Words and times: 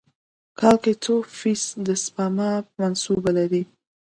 کال 0.59 0.75
کې 0.83 0.93
څو 1.03 1.13
فیص 1.39 1.63
ده 1.85 1.93
د 1.95 1.99
سپما 2.03 2.49
منصوبه 2.79 3.31
لرئ؟ 3.37 3.63